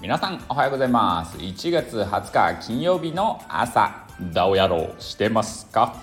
[0.00, 1.36] 皆さんおはようございます。
[1.36, 5.96] 1月20日金曜日の朝ダオ野郎してますか？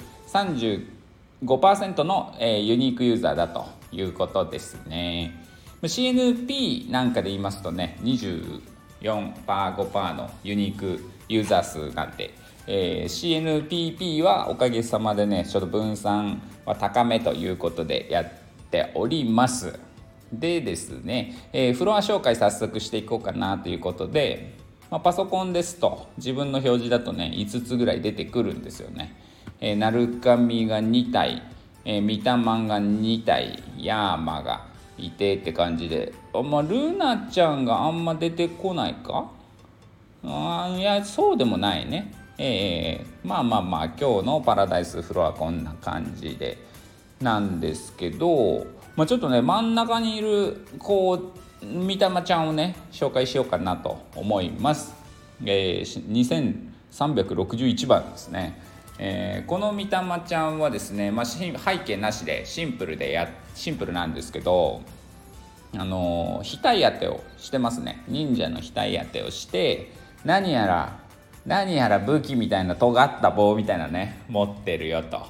[1.41, 5.33] 35%の、えー、ユニークユーザーだということですね。
[5.81, 12.33] CNP なんかで言いますとね、24%、4%5% のユニークユーザー数なんで、
[12.67, 18.31] えー、CNPP はおかげさまでねちょっと分散は高めということでやっ
[18.71, 19.79] ております。
[20.31, 24.55] でですね、えー、フロア紹介早速していこうかなということで、
[24.89, 29.15] まあ、パソコンですと自分の表示だとね5つぐらい出てくるんですよね、
[29.61, 31.43] えー、ナルカミが2体、
[31.85, 34.65] えー、ミタマンが2体ヤーマが
[34.97, 36.13] いてって感じで。
[36.33, 39.31] あまあルナちゃんがあんま出てこないか？
[40.23, 42.13] あいやそうでもないね。
[42.37, 46.57] えー、まあまあまあ今日のパラダイスフロアこんな感じで。
[47.21, 51.13] なんですけど、まあ、ちょっとね真ん中にいるこ
[51.63, 54.93] う三玉ちゃんをね紹介しようかなと思います。
[55.43, 56.55] えー、
[56.91, 58.61] 2361番ですね。
[58.99, 61.45] えー、この三玉ちゃんはですね、まあ、背
[61.85, 64.81] 景なしでシンプルでやシンプルなんですけど
[65.75, 68.03] あの額当てをしてますね。
[68.07, 69.91] 忍者の額当てをして
[70.25, 70.99] 何やら
[71.45, 75.27] 何やら武器みたいな尖った棒みたいなね持ってるよと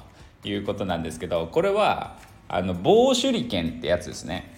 [0.48, 2.16] いうことなんですけどこれは
[2.48, 4.56] あの棒手裏剣ってやつですね。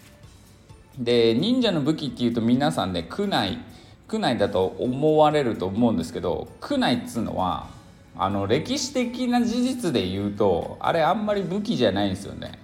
[0.98, 3.58] で忍者の武器っていうと皆さんね区内
[4.06, 7.68] 区内だと思われると思うんですけど区内っつうのは
[8.16, 12.58] あの歴史的な事実で言うとあれあんまり武器じゃないんですよね。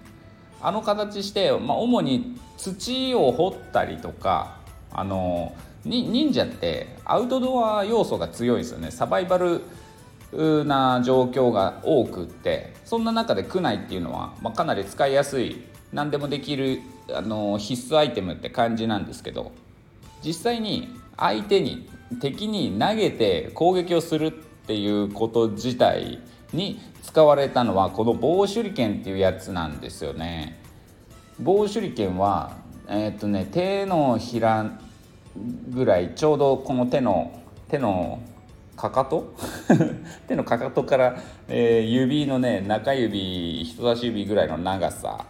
[0.60, 4.58] あの形して、まあ、主に土を掘ったりとか
[4.90, 8.90] あの忍者ってアウトドア要素が強いですよね。
[8.90, 9.62] サバイバル
[10.64, 16.80] な状況が多くってそんな中で区内っていうのは、まあ、かなり使いやすい何でもできる
[17.14, 19.52] あの必須アイテムって感じなんですけど
[20.24, 21.88] 実際に相手に
[22.20, 24.32] 敵に投げて攻撃をする
[24.66, 26.18] っていうこと自体
[26.52, 30.60] に使われたのはこの棒手裏剣っていうやつなんですよね。
[31.38, 32.56] 棒手裏剣は
[32.88, 34.78] えー、っとね手のひら
[35.70, 38.20] ぐらいちょうどこの手の手の
[38.76, 39.34] かかと？
[40.26, 41.16] 手のかかとから、
[41.46, 45.26] えー、指のね中指人差し指ぐらいの長さ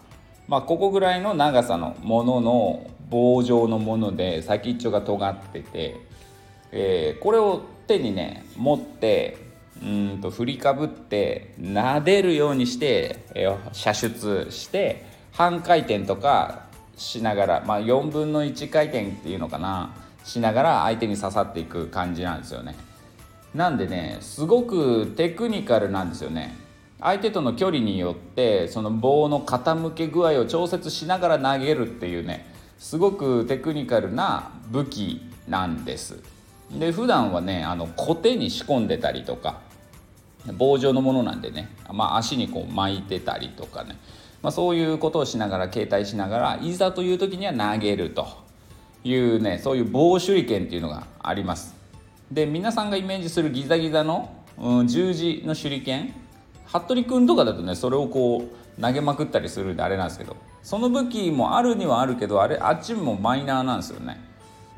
[0.48, 6.00] まあここぐらいの長さのものの棒状のもので先っちょが尖ってて、
[6.72, 9.38] えー、これを手にね持って
[9.82, 16.66] うんと振りかぶって撫でるようにして、えー、射出して半回転とか
[16.96, 22.74] しながら、まあ、4分の1回転っていうのかなしながら相手に刺さっていく感じなんですよね。
[23.54, 26.56] なんでねすごくテクニカルなんですよね。
[26.98, 32.46] 相手との距離によってその棒の傾け具合を調節しながら投げるっていうね
[32.78, 36.35] すごくテクニカルな武器なんです。
[36.70, 39.60] で普段はねあのコテに仕込んでたりとか
[40.56, 43.96] 棒状のものなんでね、まあ、足にこう巻いてたりとかね
[44.46, 48.28] まあ、そういうことをしながら携帯しながらいざという時には投げると
[49.02, 51.74] いうねそういう棒手裏剣っていうのがあります。
[52.30, 56.14] で皆さんがイメージするギザギザの、うん、十字の手裏剣
[56.64, 58.44] 服部君とかだとねそれをこ
[58.78, 64.20] う投げまくったりするんであれなんですけどその武器もあるにはあるけどあれあっちもマイナーなんですよね。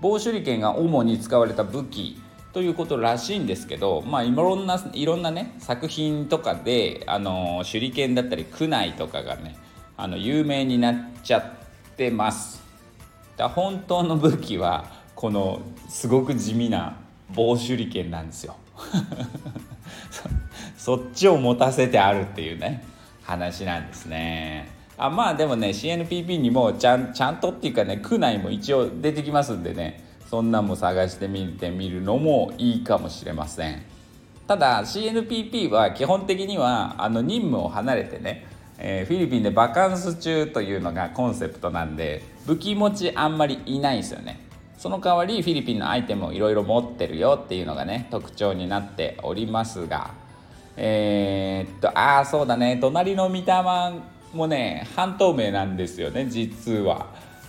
[0.00, 2.20] 棒手裏剣が主に使われた武器
[2.52, 9.56] ということらしいんですけど、まあ、いろんないろんなね作品とかであの手裏剣だったり区内とかがね
[9.96, 12.62] あの有名になっちゃってます。
[13.36, 16.96] だ本当の武器はこのすごく地味な
[17.34, 18.56] 棒手裏剣なんですよ。
[20.76, 22.84] そっちを持たせてあるっていうね
[23.22, 24.77] 話なんですね。
[24.98, 33.82] あまあでもね CNPP にもちゃんちゃんとっていうかね区内も一応出てきますんでねそんなんも探してみてみるのもいいかもしれません。
[34.46, 38.46] ただ CNPP は基本的にはあの任務を離れてね、
[38.78, 44.40] えー、フィリピンでバカンス中というのがコンセプトなんで武器持ちあんまりいないんですよね。
[44.78, 50.12] その代わりフィリピンのアイテムをいろいろ持ってるよっていうのがね特徴になっておりますが
[50.76, 53.42] えー、っとああそうだね隣の御霊
[54.32, 57.06] もうね半透明なんですよね実は。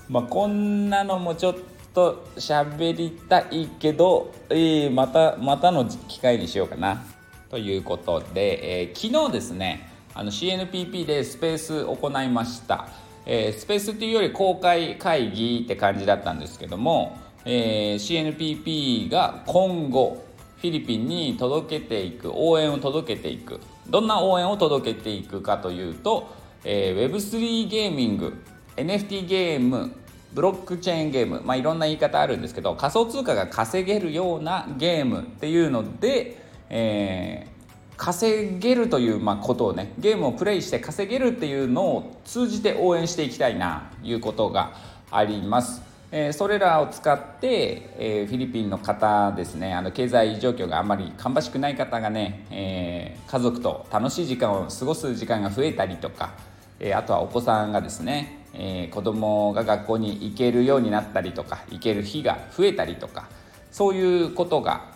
[0.08, 1.56] まあ、こんなのもちょっ
[1.94, 7.04] と喋りたいけど、えー、またまたの機会にしようかな。
[7.50, 12.88] ということで、えー、昨日ですねあの CNPP でスペース行いました。
[13.26, 20.26] えー、スペースっていうより公開会議って感じだったんですけども、えー、CNPP が今後
[20.58, 23.60] フィリピンに届けていく応援を届けていく
[23.90, 26.30] どんな応援を届けていくかというと、
[26.64, 28.34] えー、Web3 ゲーミング
[28.76, 29.92] NFT ゲーム
[30.34, 44.74] ブロックチェーンゲーム、まあ、いろんな言い方あるんですけど仮想通貨が稼げるようなゲームっていうので、えー、稼げるというまあことをねゲームをプレイして稼げるっていうのを通じて応援していきたいなということが
[45.12, 45.90] あります。
[46.12, 56.34] えー、それらを使って、えー、フィリピンの方ですねあの経済状況があんまり芳しくない方がね、えー、家族と楽しい時間を過ごす時間が増えたりとか、
[56.80, 63.28] えあとはお子さんがですね、え子供が学校に行けるようになったりとか行ける日が増えたりとか
[63.72, 64.92] そういうことが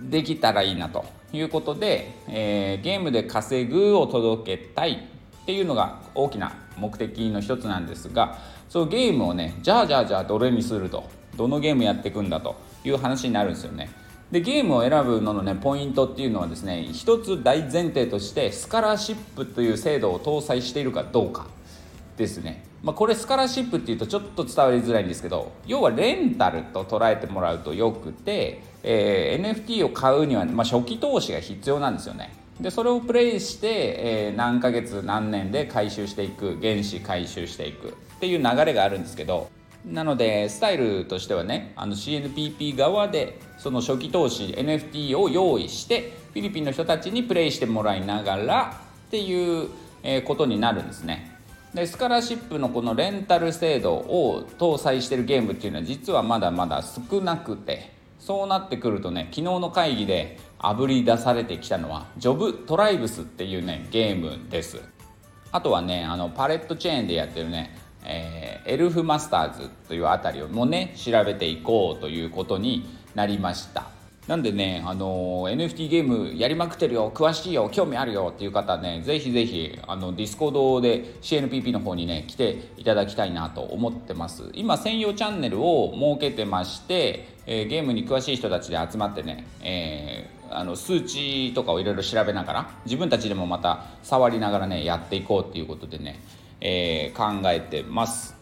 [0.00, 5.08] できたらいいなということで、えゲームで稼ぐを届けたい
[5.42, 8.38] っていうのが大きな目的の一つなんですが
[8.68, 13.90] そのゲームをねじゃあじゃあじゃあどれにするとどのゲームやっていくんだという話になるんですよね。
[14.30, 21.46] でゲームを選ぶののねポイントっていうのはですね一つ大前提としてスカラシップという制度を搭載しているかどうか
[22.16, 22.64] ですね。
[22.82, 32.32] まあ、これスカラシップっていうとちょっと伝わりづらいんですけど要はレンタルと捉えてもらうとよくて、えー、NFT を買うには、まあ、初期投資が必要なんですよね。
[32.58, 33.68] でそれをプレイして、
[33.98, 39.49] えー、何ヶ月何年で回収していく原資回収していくっていう流れがあるんですけど
[39.84, 49.68] なのでスタイルとしてはねあの CNPP 側でその初期投資 NFT を用意してフィリピンの人たちにプレイしてもらいながらっていう、
[50.24, 51.36] ことになるんですね。
[51.74, 64.80] でスカラシップのこのレンタル制度を搭載してるゲームっていうのは実はまだまだ少なくてそうなってくるとね昨日の会議であぶり出されてきたのはジョブトライブスっていうねゲームです
[65.52, 67.76] あとはねあのパレットチェーンでやってるね、
[68.10, 72.84] えー、エルフマスターズというあたりをもね調べていこうということに
[73.14, 73.86] なりました
[74.26, 84.44] なんでね、あの NFT ゲームやりまくってるよ、詳しいよ、興味あるよっていう方ね、ぜひぜひ、あの、 Discord で CNPP の方にね、来ていただきたいなと思ってます。
[84.54, 96.20] 今、専用チャンネルを設けてまして、えー、ゲームに詳しい人たちで集まってね、えー、あの数値とかをいろいろ調べながら自分たちでもまた触りながらねやっていこうっていうことでね、
[96.60, 98.40] えー、考えてます。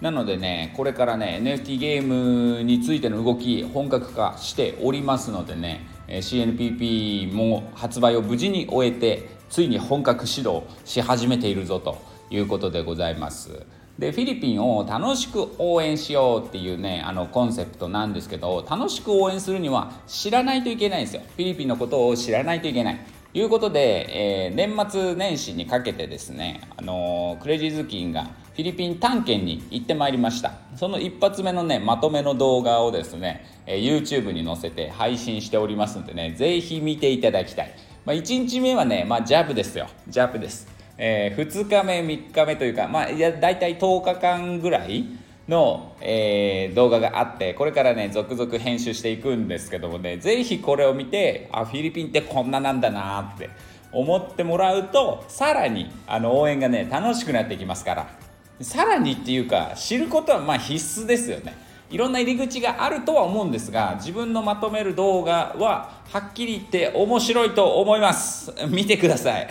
[0.00, 11.98] なのでねこれからね NFT ゲームについての動き本格化しておりますのでね CNPP も発売を無事に終えてついに本格始動し始めているぞと
[12.30, 13.66] いうことでございます。
[13.98, 21.22] でフィリピンを楽しく応援しようっていうねあのコンセプトなんですけど楽しく応援するには知らないといけないんですよ。
[21.36, 23.00] フィリピンのことを知らないといけない。
[23.34, 30.52] いうことで、えー、年末年始にかけてですね、あのー、クレジーズキンがフィリピン探検に行ってまいりました。
[30.76, 39.88] その一発目のねまとめの動画をですね、えー、YouTube に載せて配信しておりますんでねぜひ見ていただきたい、まあ、1日目はね、まあ、ジャブですよ。
[40.08, 40.66] ジャブです。
[40.96, 45.04] えー、2日目3日目というかまあいや大体10日間ぐらい
[45.48, 53.50] の、えー、動画があってこれからね続々編集していくんですけどもね是非これを見てあフィリピンってこんななんだなって
[53.90, 58.28] 思ってもらうとさらにあの応援がね楽しくなってきますから。
[58.60, 61.56] さらにっていうか知ることはま必須ですよね。
[61.90, 68.52] いろんな入り口があるとは思うんですが自分のまとめる動画ははっきり言って面白いと思います。
[68.68, 69.48] 見てください。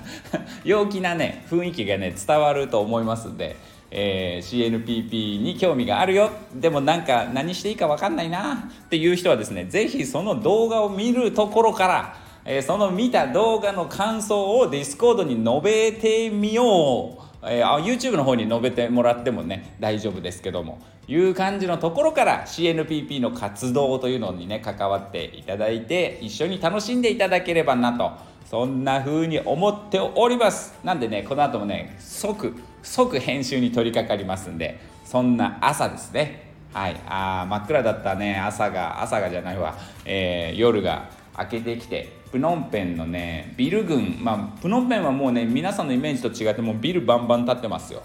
[0.64, 3.56] 陽気なね雰囲気がね伝わると思いますんで、
[3.90, 6.30] えー、CNPP に興味があるよ。
[6.54, 8.70] でもなんか何していいか分かんないな。
[8.84, 17.22] っていう人はですね是非その動画を見るところからえー、その見た動画の感想を Discord に述べてみよう。
[17.42, 20.78] えー、YouTube の方に述べてもらってもね大丈夫ですけども。
[21.08, 28.12] いう感じのところから CNPP の活動というのにね関わっていただいて一緒に楽しんでいただければなと。
[28.50, 30.74] そんな風に思っております。
[30.82, 32.52] なんでねこの後もね即
[32.82, 36.50] 即編集に取り掛かりますんでそんな朝ですね。
[36.72, 37.00] はい。
[37.06, 38.36] あ真っ暗だったね。
[38.40, 48.02] 朝が朝がじゃないわ、えー、夜が明けてきてプノンペンのねビル群まあプノンペンはもうね皆さんのイメージと違ってもうビルバンバン立ってますよ。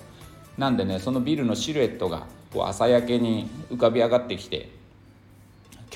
[0.59, 4.69] なんでねそのビルのシルエットがこう朝焼けに浮かび上がってきて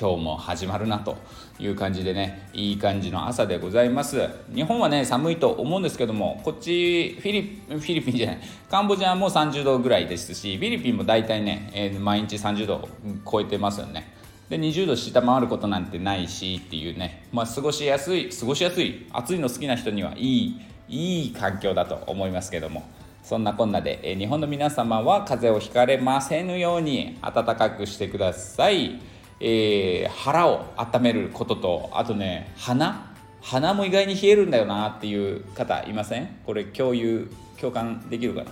[0.00, 1.18] 今日も始まるなと
[1.58, 4.30] いう感じでねいい感じの朝でございます。
[4.54, 8.40] 日本はね寒いと思うんですけどもこっちフィリフィリピンじゃない
[8.70, 12.88] カンボジアも30度ぐらいですしフィリピンも大体ね、えー、毎日30度
[13.30, 14.14] 超えてますよね。
[14.48, 22.88] で20度下回ることなんてないしっていうねまあ過ごしやすい過ごしやすい暑いの好きな人にはいいいい環境だと思いますけども
[23.22, 29.19] そんなこんなで、えー、日本の皆様は風邪をひかれませぬように暖かくしてください。
[29.40, 33.06] えー、腹を温めることとあとね鼻？
[33.42, 36.28] 鼻も意外に冷えるんだよなっていう方いません？
[36.44, 38.50] これ共有共感できるかな？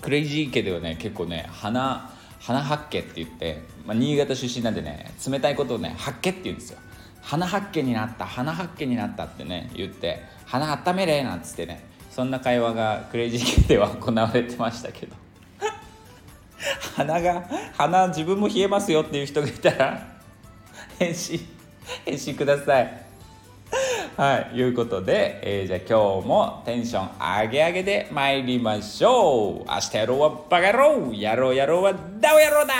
[0.00, 6.78] クレイジー家ではね結構ね鼻鼻八景って言って、まあ、新潟出身なんでね冷たいことをね八景って言うんですよ。
[7.22, 15.16] 鼻八景になった鼻八景になったってね言って鼻温めれなんつってねそんな会話がクレイジー家では行われてましたけど。
[16.96, 17.44] 鼻が
[17.76, 20.13] 鼻自分も冷えますよっていう人がいたら
[20.98, 21.40] 返信
[22.04, 23.04] 返信ください。
[24.16, 29.68] はいいうことで、えー、じゃあ今日もテンション上げ上げで参りましょう。
[29.68, 31.12] 明日やろうはバカ野郎。
[31.12, 32.74] やろうやろうはダオ野郎だ。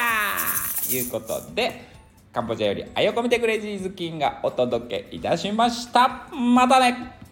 [0.90, 1.88] いうことで
[2.33, 6.28] カンボジアよりあよこみてクレイジーズキンがお届けいたしました。
[6.33, 7.24] またね。